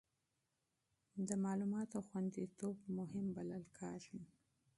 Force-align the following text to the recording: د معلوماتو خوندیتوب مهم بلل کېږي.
د 1.27 1.29
معلوماتو 1.43 1.97
خوندیتوب 2.07 2.77
مهم 2.97 3.25
بلل 3.35 3.63
کېږي. 3.77 4.19